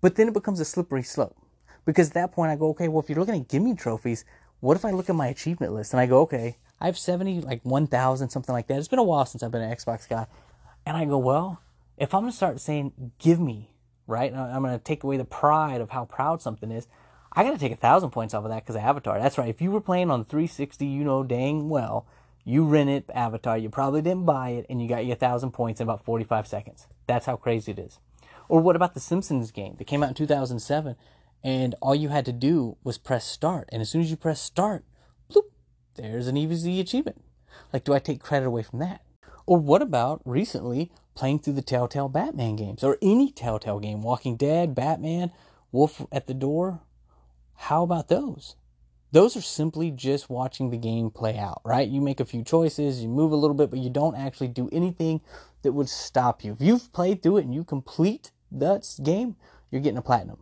[0.00, 1.36] But then it becomes a slippery slope.
[1.84, 4.24] Because at that point, I go, okay, well, if you're looking at gimme trophies,
[4.60, 7.42] what if I look at my achievement list and I go, okay, I have 70,
[7.42, 8.78] like 1,000, something like that.
[8.78, 10.26] It's been a while since I've been an Xbox guy.
[10.86, 11.60] And I go, well,
[11.98, 13.70] if I'm going to start saying, give me,
[14.06, 14.32] right?
[14.32, 16.86] I'm going to take away the pride of how proud something is.
[17.32, 19.18] I got to take a thousand points off of that because of Avatar.
[19.20, 19.48] That's right.
[19.48, 22.06] If you were playing on 360, you know dang well,
[22.50, 25.86] you rented Avatar, you probably didn't buy it, and you got your thousand points in
[25.86, 26.88] about 45 seconds.
[27.06, 28.00] That's how crazy it is.
[28.48, 30.96] Or what about the Simpsons game that came out in 2007,
[31.44, 34.40] and all you had to do was press start, and as soon as you press
[34.40, 34.84] start,
[35.32, 35.44] bloop,
[35.94, 37.22] there's an easy achievement.
[37.72, 39.02] Like, do I take credit away from that?
[39.46, 44.36] Or what about recently playing through the Telltale Batman games, or any Telltale game, Walking
[44.36, 45.30] Dead, Batman,
[45.70, 46.80] Wolf at the Door?
[47.54, 48.56] How about those?
[49.12, 51.88] Those are simply just watching the game play out, right?
[51.88, 54.68] You make a few choices, you move a little bit, but you don't actually do
[54.70, 55.20] anything
[55.62, 56.52] that would stop you.
[56.52, 59.36] If you've played through it and you complete that game,
[59.70, 60.38] you're getting a platinum.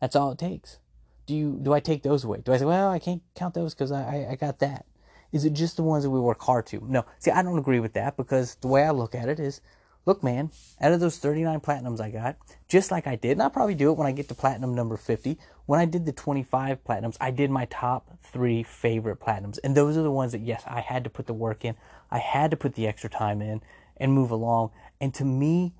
[0.00, 0.78] That's all it takes.
[1.26, 2.42] Do you do I take those away?
[2.44, 4.84] Do I say, well, I can't count those because I, I, I got that?
[5.32, 6.82] Is it just the ones that we work hard to?
[6.86, 7.04] No.
[7.20, 9.60] See, I don't agree with that because the way I look at it is,
[10.06, 12.36] look, man, out of those 39 platinums I got,
[12.68, 14.96] just like I did, and I'll probably do it when I get to platinum number
[14.96, 15.38] 50.
[15.66, 19.58] When I did the 25 platinums, I did my top three favorite platinums.
[19.62, 21.76] And those are the ones that, yes, I had to put the work in.
[22.10, 23.60] I had to put the extra time in
[23.96, 24.70] and move along.
[25.00, 25.74] And to me,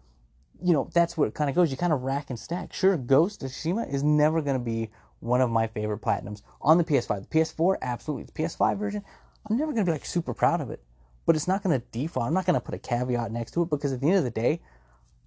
[0.63, 1.71] you know, that's where it kind of goes.
[1.71, 2.73] You kind of rack and stack.
[2.73, 6.79] Sure, Ghost of Tsushima is never going to be one of my favorite platinums on
[6.79, 7.29] the PS5.
[7.29, 8.25] The PS4, absolutely.
[8.25, 9.05] The PS5 version,
[9.49, 10.83] I'm never going to be like super proud of it.
[11.31, 12.27] But it's not going to default.
[12.27, 14.25] I'm not going to put a caveat next to it because at the end of
[14.25, 14.61] the day,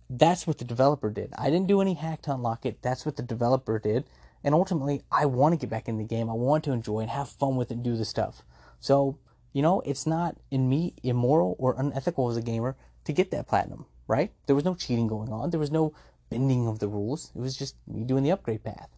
[0.10, 1.32] that's what the developer did.
[1.38, 2.82] I didn't do any hack to unlock it.
[2.82, 4.04] That's what the developer did.
[4.44, 6.30] And ultimately, I want to get back in the game.
[6.30, 8.44] I want to enjoy and have fun with it and do the stuff.
[8.82, 9.18] So,
[9.54, 13.48] you know, it's not in me immoral or unethical as a gamer to get that
[13.48, 14.32] platinum right?
[14.46, 15.50] There was no cheating going on.
[15.50, 15.94] There was no
[16.30, 17.32] bending of the rules.
[17.36, 18.90] It was just me doing the upgrade path.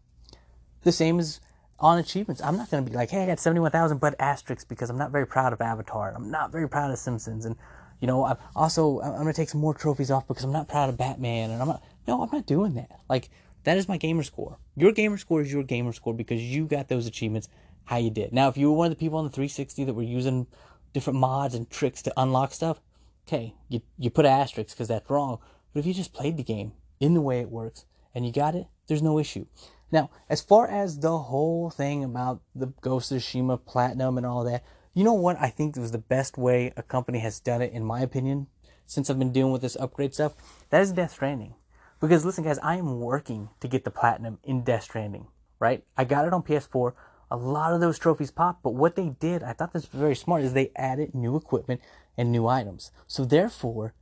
[0.83, 1.39] The same as
[1.79, 2.41] on achievements.
[2.41, 5.11] I'm not going to be like, hey, I got 71,000 but asterisks because I'm not
[5.11, 6.13] very proud of Avatar.
[6.15, 7.45] I'm not very proud of Simpsons.
[7.45, 7.55] And,
[7.99, 10.67] you know, I'm also, I'm going to take some more trophies off because I'm not
[10.67, 11.51] proud of Batman.
[11.51, 12.99] And I'm not, no, I'm not doing that.
[13.09, 13.29] Like,
[13.63, 14.57] that is my gamer score.
[14.75, 17.49] Your gamer score is your gamer score because you got those achievements
[17.85, 18.31] how you did.
[18.31, 20.47] Now, if you were one of the people on the 360 that were using
[20.93, 22.79] different mods and tricks to unlock stuff,
[23.27, 25.39] okay, you, you put asterisks because that's wrong.
[25.73, 28.55] But if you just played the game in the way it works and you got
[28.55, 29.45] it, there's no issue.
[29.91, 34.43] Now, as far as the whole thing about the Ghost of Tsushima Platinum and all
[34.43, 37.73] that, you know what I think was the best way a company has done it,
[37.73, 38.47] in my opinion,
[38.85, 40.33] since I've been dealing with this upgrade stuff?
[40.69, 41.55] That is Death Stranding.
[41.99, 45.27] Because listen, guys, I am working to get the Platinum in Death Stranding,
[45.59, 45.83] right?
[45.97, 46.93] I got it on PS4.
[47.31, 50.15] A lot of those trophies pop, but what they did, I thought this was very
[50.15, 51.81] smart, is they added new equipment
[52.17, 52.91] and new items.
[53.07, 53.93] So therefore,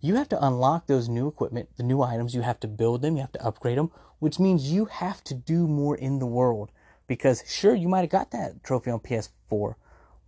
[0.00, 3.16] you have to unlock those new equipment, the new items, you have to build them,
[3.16, 6.70] you have to upgrade them, which means you have to do more in the world.
[7.06, 9.74] Because sure, you might have got that trophy on PS4,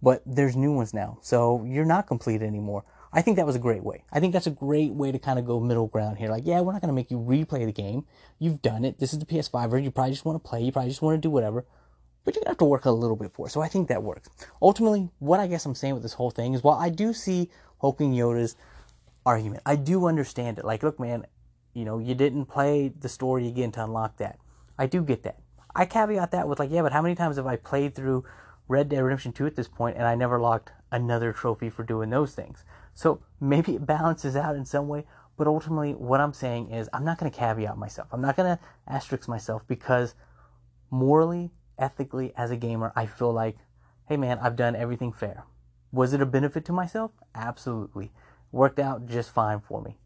[0.03, 1.19] but there's new ones now.
[1.23, 2.85] So you're not complete anymore.
[3.13, 4.05] I think that was a great way.
[4.11, 6.29] I think that's a great way to kind of go middle ground here.
[6.29, 8.05] Like, yeah, we're not going to make you replay the game.
[8.39, 8.99] You've done it.
[8.99, 9.85] This is the PS5 version.
[9.85, 10.63] You probably just want to play.
[10.63, 11.65] You probably just want to do whatever
[12.25, 13.51] but you're gonna have to work a little bit for it.
[13.51, 14.29] So I think that works.
[14.61, 17.51] Ultimately, what I guess I'm saying with this whole thing is while I do see
[17.81, 18.57] Hulking Yoda's
[19.27, 20.65] argument, I do understand it.
[20.65, 21.27] Like, look, man,
[21.75, 24.39] you know, you didn't play the story again to unlock that.
[24.79, 25.39] I do get that.
[25.75, 28.25] I caveat that with like, yeah, but how many times have I played through
[28.69, 32.11] Red Dead Redemption 2 at this point and I never locked another trophy for doing
[32.11, 32.65] those things?
[32.95, 35.05] So maybe it balances out in some way,
[35.39, 38.09] but ultimately what I'm saying is I'm not going to caveat myself.
[38.13, 40.15] I'm not going to asterisk myself because
[40.91, 43.57] morally ethically as a gamer, I feel like,
[44.09, 45.45] hey man, I've done everything fair.
[45.91, 47.13] Was it a benefit to myself?
[47.35, 48.13] Absolutely.
[48.51, 49.97] Worked out just fine for me.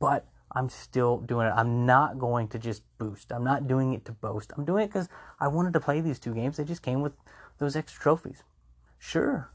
[0.00, 1.52] But I'm still doing it.
[1.56, 3.32] I'm not going to just boost.
[3.32, 4.52] I'm not doing it to boast.
[4.56, 5.08] I'm doing it because
[5.40, 6.56] I wanted to play these two games.
[6.56, 7.12] They just came with
[7.58, 8.42] those extra trophies.
[8.98, 9.50] Sure,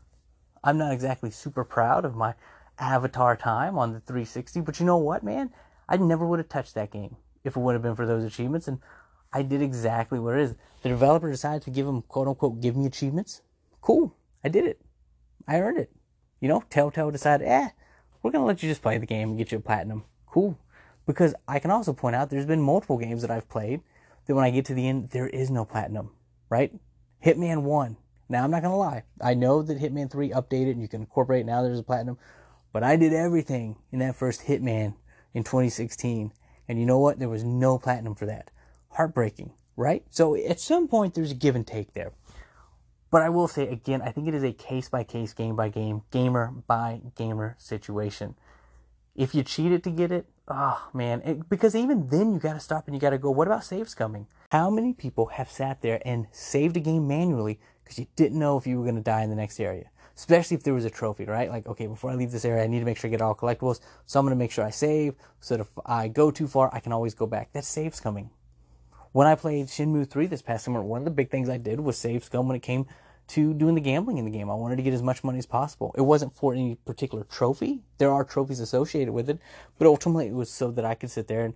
[0.64, 2.34] I'm not exactly super proud of my
[2.80, 5.52] avatar time on the 360, but you know what, man?
[5.88, 8.68] I never would have touched that game if it would have been for those achievements.
[8.68, 8.80] And
[9.32, 10.56] I did exactly what it is.
[10.84, 13.42] The developer decided to give them quote unquote give me achievements.
[13.82, 14.16] Cool.
[14.44, 14.82] I did it.
[15.48, 15.92] I earned it.
[16.40, 17.70] You know, Telltale decided, eh,
[18.22, 20.04] we're gonna let you just play the game and get you a platinum.
[20.26, 20.58] Cool.
[21.08, 23.82] Because I can also point out there's been multiple games that I've played
[24.28, 26.12] that when I get to the end, there is no platinum,
[26.50, 26.72] right?
[27.26, 27.98] Hitman 1.
[28.30, 29.04] Now, I'm not going to lie.
[29.22, 32.17] I know that Hitman 3 updated and you can incorporate now there's a platinum,
[32.74, 34.96] but I did everything in that first Hitman
[35.34, 36.34] in 2016.
[36.67, 37.20] And you know what?
[37.20, 38.52] There was no platinum for that.
[38.89, 40.04] Heartbreaking, right?
[40.10, 42.12] So at some point, there's a give and take there.
[43.10, 45.70] But I will say again, I think it is a case by case, game by
[45.70, 48.36] game, gamer by gamer situation.
[49.18, 52.60] If you cheated to get it, oh man, it, because even then you got to
[52.60, 54.28] stop and you got to go, what about save scumming?
[54.52, 58.58] How many people have sat there and saved a game manually because you didn't know
[58.58, 59.90] if you were going to die in the next area?
[60.16, 61.50] Especially if there was a trophy, right?
[61.50, 63.36] Like, okay, before I leave this area, I need to make sure I get all
[63.36, 63.80] collectibles.
[64.06, 66.70] So I'm going to make sure I save so that if I go too far,
[66.74, 67.54] I can always go back.
[67.54, 68.30] That save scumming.
[69.14, 71.80] When I played Shenmue 3 this past summer, one of the big things I did
[71.80, 72.86] was save scum when it came
[73.28, 74.50] to doing the gambling in the game.
[74.50, 75.94] I wanted to get as much money as possible.
[75.98, 77.82] It wasn't for any particular trophy.
[77.98, 79.40] There are trophies associated with it,
[79.78, 81.54] but ultimately it was so that I could sit there and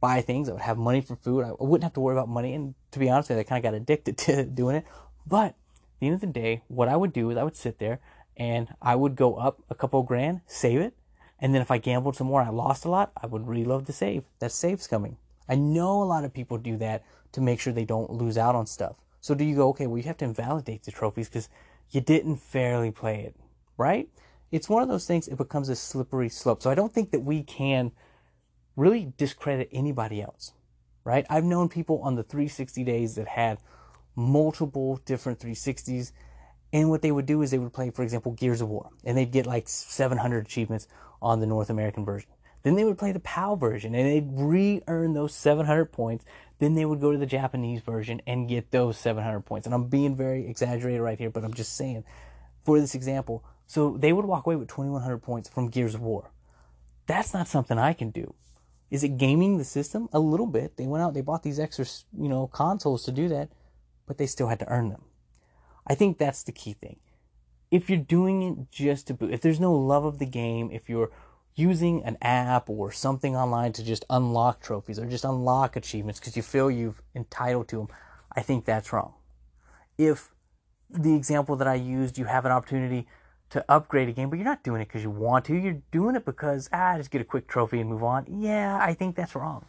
[0.00, 0.48] buy things.
[0.48, 1.44] I would have money for food.
[1.44, 2.52] I wouldn't have to worry about money.
[2.52, 4.84] And to be honest with you, I kind of got addicted to doing it.
[5.26, 5.54] But at
[6.00, 8.00] the end of the day, what I would do is I would sit there
[8.36, 10.94] and I would go up a couple grand, save it.
[11.38, 13.86] And then if I gambled some more, and I lost a lot, I would reload
[13.86, 14.24] the save.
[14.38, 15.16] That save scumming.
[15.48, 18.54] I know a lot of people do that to make sure they don't lose out
[18.54, 18.96] on stuff.
[19.24, 21.48] So do you go, okay, well, you have to invalidate the trophies because
[21.88, 23.34] you didn't fairly play it,
[23.78, 24.06] right?
[24.52, 26.62] It's one of those things, it becomes a slippery slope.
[26.62, 27.92] So I don't think that we can
[28.76, 30.52] really discredit anybody else,
[31.04, 31.24] right?
[31.30, 33.60] I've known people on the 360 days that had
[34.14, 36.12] multiple different 360s.
[36.74, 39.16] And what they would do is they would play, for example, Gears of War, and
[39.16, 40.86] they'd get like 700 achievements
[41.22, 42.28] on the North American version.
[42.62, 46.24] Then they would play the PAL version and they'd re earn those 700 points.
[46.64, 49.66] Then they would go to the Japanese version and get those 700 points.
[49.66, 52.04] And I'm being very exaggerated right here, but I'm just saying
[52.64, 53.44] for this example.
[53.66, 56.30] So they would walk away with 2100 points from Gears of War.
[57.06, 58.32] That's not something I can do.
[58.90, 60.08] Is it gaming the system?
[60.10, 60.78] A little bit.
[60.78, 61.84] They went out, they bought these extra,
[62.18, 63.50] you know, consoles to do that,
[64.06, 65.02] but they still had to earn them.
[65.86, 66.98] I think that's the key thing.
[67.70, 70.88] If you're doing it just to boot, if there's no love of the game, if
[70.88, 71.10] you're
[71.54, 76.36] using an app or something online to just unlock trophies or just unlock achievements because
[76.36, 77.88] you feel you've entitled to them,
[78.34, 79.14] I think that's wrong.
[79.96, 80.30] If
[80.90, 83.06] the example that I used, you have an opportunity
[83.50, 86.16] to upgrade a game, but you're not doing it because you want to, you're doing
[86.16, 88.26] it because, ah, just get a quick trophy and move on.
[88.28, 89.64] Yeah, I think that's wrong.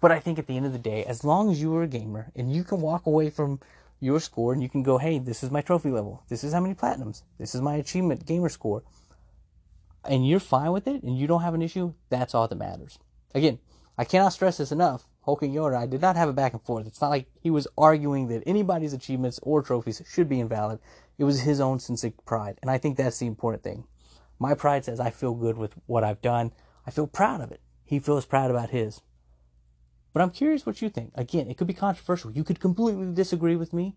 [0.00, 1.88] But I think at the end of the day, as long as you are a
[1.88, 3.60] gamer and you can walk away from
[4.00, 6.60] your score and you can go, hey, this is my trophy level, this is how
[6.60, 8.82] many platinums, this is my achievement gamer score
[10.04, 12.98] and you're fine with it and you don't have an issue, that's all that matters.
[13.34, 13.58] Again,
[13.96, 15.06] I cannot stress this enough.
[15.24, 16.86] And Yoda, I did not have a back and forth.
[16.86, 20.80] It's not like he was arguing that anybody's achievements or trophies should be invalid.
[21.16, 22.58] It was his own sense of pride.
[22.60, 23.84] And I think that's the important thing.
[24.40, 26.52] My pride says I feel good with what I've done.
[26.84, 27.60] I feel proud of it.
[27.84, 29.02] He feels proud about his.
[30.12, 31.12] But I'm curious what you think.
[31.14, 32.32] Again, it could be controversial.
[32.32, 33.94] You could completely disagree with me.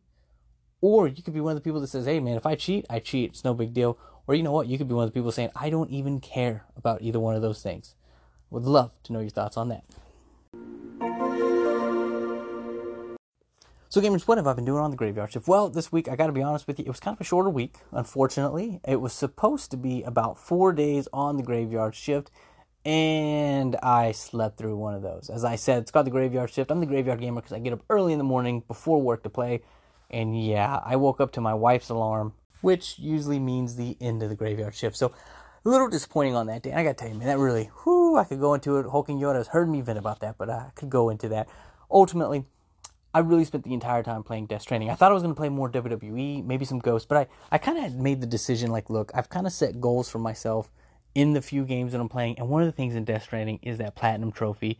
[0.87, 2.85] Or you could be one of the people that says, hey man, if I cheat,
[2.91, 3.31] I cheat.
[3.31, 3.97] It's no big deal.
[4.27, 4.67] Or you know what?
[4.67, 7.35] You could be one of the people saying, I don't even care about either one
[7.35, 7.95] of those things.
[8.51, 9.83] Would love to know your thoughts on that.
[13.89, 15.47] So, gamers, what have I been doing on the graveyard shift?
[15.47, 17.23] Well, this week, I got to be honest with you, it was kind of a
[17.23, 18.79] shorter week, unfortunately.
[18.87, 22.29] It was supposed to be about four days on the graveyard shift,
[22.85, 25.31] and I slept through one of those.
[25.33, 26.69] As I said, it's called the graveyard shift.
[26.69, 29.31] I'm the graveyard gamer because I get up early in the morning before work to
[29.31, 29.61] play.
[30.09, 32.33] And yeah, I woke up to my wife's alarm
[32.65, 34.97] which usually means the end of the graveyard shift.
[34.97, 35.13] So
[35.63, 36.73] a little disappointing on that day.
[36.73, 38.87] I gotta tell you, man, that really, whoo, I could go into it.
[38.87, 41.47] Hulking Yoda has heard me vent about that, but I could go into that.
[41.91, 42.43] Ultimately,
[43.13, 44.89] I really spent the entire time playing Death Stranding.
[44.89, 47.59] I thought I was going to play more WWE, maybe some Ghosts, but I, I
[47.59, 50.71] kind of made the decision like, look, I've kind of set goals for myself
[51.13, 52.39] in the few games that I'm playing.
[52.39, 54.79] And one of the things in Death Stranding is that Platinum Trophy.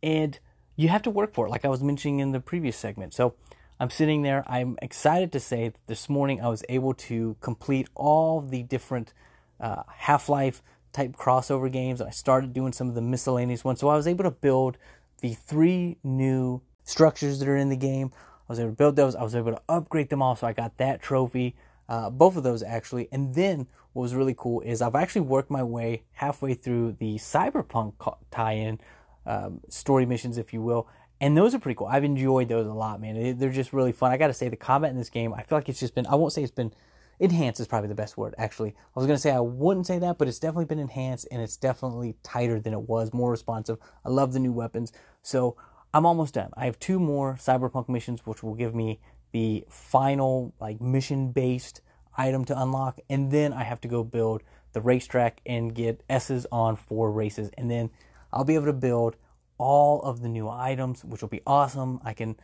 [0.00, 0.38] And
[0.76, 3.14] you have to work for it, like I was mentioning in the previous segment.
[3.14, 3.34] So
[3.78, 4.42] I'm sitting there.
[4.46, 9.12] I'm excited to say that this morning I was able to complete all the different
[9.60, 10.62] uh, Half Life
[10.92, 12.00] type crossover games.
[12.00, 13.80] I started doing some of the miscellaneous ones.
[13.80, 14.78] So I was able to build
[15.20, 18.12] the three new structures that are in the game.
[18.48, 19.14] I was able to build those.
[19.14, 20.36] I was able to upgrade them all.
[20.36, 21.54] So I got that trophy,
[21.86, 23.08] uh, both of those actually.
[23.12, 27.16] And then what was really cool is I've actually worked my way halfway through the
[27.16, 27.92] Cyberpunk
[28.30, 28.80] tie in
[29.26, 30.88] um, story missions, if you will
[31.20, 31.86] and those are pretty cool.
[31.86, 33.38] I've enjoyed those a lot, man.
[33.38, 34.12] They're just really fun.
[34.12, 36.06] I got to say, the combat in this game, I feel like it's just been,
[36.06, 36.72] I won't say it's been
[37.18, 39.98] enhanced is probably the best word actually i was going to say i wouldn't say
[39.98, 43.78] that but it's definitely been enhanced and it's definitely tighter than it was more responsive
[44.04, 44.92] i love the new weapons
[45.22, 45.56] so
[45.94, 49.00] i'm almost done i have two more cyberpunk missions which will give me
[49.32, 51.80] the final like mission based
[52.18, 54.42] item to unlock and then i have to go build
[54.72, 57.88] the racetrack and get s's on four races and then
[58.32, 59.16] i'll be able to build
[59.58, 62.36] all of the new items which will be awesome i can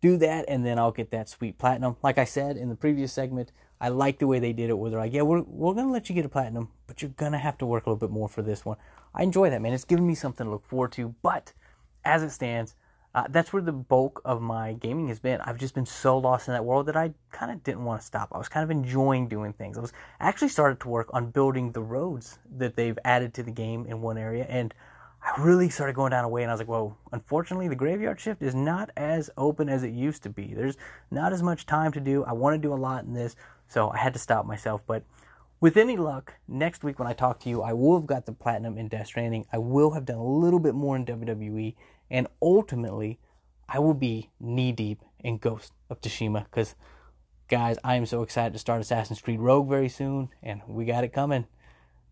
[0.00, 3.12] do that and then i'll get that sweet platinum like i said in the previous
[3.12, 5.86] segment I like the way they did it where they're like, yeah, we're, we're going
[5.86, 8.08] to let you get a platinum, but you're going to have to work a little
[8.08, 8.78] bit more for this one.
[9.14, 9.72] I enjoy that, man.
[9.72, 11.14] It's giving me something to look forward to.
[11.22, 11.52] But
[12.04, 12.74] as it stands,
[13.14, 15.40] uh, that's where the bulk of my gaming has been.
[15.42, 18.06] I've just been so lost in that world that I kind of didn't want to
[18.06, 18.28] stop.
[18.32, 19.76] I was kind of enjoying doing things.
[19.76, 23.50] I was actually started to work on building the roads that they've added to the
[23.50, 24.74] game in one area, and
[25.26, 28.20] I really started going down a way, and I was like, "Whoa!" Unfortunately, the graveyard
[28.20, 30.54] shift is not as open as it used to be.
[30.54, 30.76] There's
[31.10, 32.22] not as much time to do.
[32.22, 33.34] I want to do a lot in this,
[33.66, 34.84] so I had to stop myself.
[34.86, 35.02] But
[35.60, 38.32] with any luck, next week when I talk to you, I will have got the
[38.32, 39.46] platinum in Death Stranding.
[39.52, 41.74] I will have done a little bit more in WWE,
[42.08, 43.18] and ultimately,
[43.68, 46.76] I will be knee deep in Ghost of Tsushima because,
[47.48, 51.02] guys, I am so excited to start Assassin's Creed Rogue very soon, and we got
[51.02, 51.46] it coming.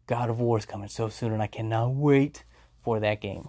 [0.09, 2.43] God of War is coming so soon, and I cannot wait
[2.85, 3.49] for that game.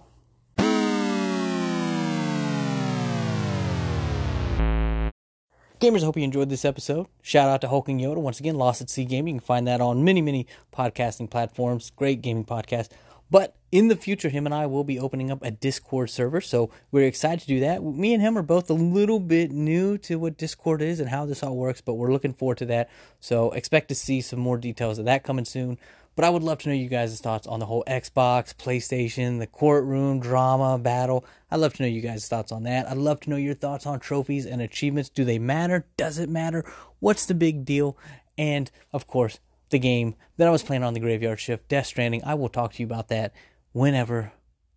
[5.78, 7.06] Gamers, I hope you enjoyed this episode.
[7.20, 8.16] Shout out to Hulking Yoda.
[8.16, 9.34] Once again, Lost at Sea Gaming.
[9.34, 11.90] You can find that on many, many podcasting platforms.
[11.94, 12.88] Great gaming podcast.
[13.30, 16.40] But in the future, him and I will be opening up a Discord server.
[16.40, 17.82] So we're excited to do that.
[17.82, 21.26] Me and him are both a little bit new to what Discord is and how
[21.26, 22.88] this all works, but we're looking forward to that.
[23.20, 25.78] So expect to see some more details of that coming soon.
[26.16, 29.46] But I would love to know you guys' thoughts on the whole Xbox, PlayStation, the
[29.46, 31.26] courtroom drama battle.
[31.50, 32.88] I'd love to know you guys' thoughts on that.
[32.88, 35.10] I'd love to know your thoughts on trophies and achievements.
[35.10, 35.86] Do they matter?
[35.98, 36.64] Does it matter?
[37.00, 37.98] What's the big deal?
[38.38, 42.24] And of course, the game that I was playing on the graveyard shift, Death Stranding.
[42.24, 43.34] I will talk to you about that
[43.72, 44.32] whenever,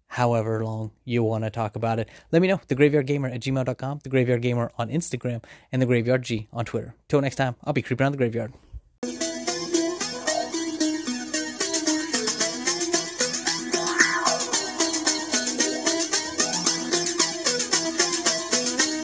[0.07, 2.09] however long you want to talk about it.
[2.33, 2.57] Let me know.
[2.57, 6.95] TheGraveyardGamer at gmail.com, TheGraveyardGamer on Instagram, and TheGraveyardG on Twitter.
[7.07, 8.51] Till next time, I'll be creeping around the graveyard.